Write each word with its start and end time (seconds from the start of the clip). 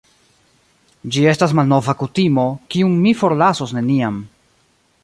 Ĝi 1.15 1.25
estas 1.33 1.53
malnova 1.59 1.95
kutimo, 2.01 2.47
kiun 2.77 2.97
mi 3.05 3.17
forlasos 3.21 3.79
neniam. 3.81 4.21